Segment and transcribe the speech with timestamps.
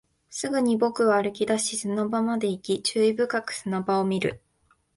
[0.31, 4.41] すぐに僕は歩き出し、砂場まで行き、注意深く砂場を見る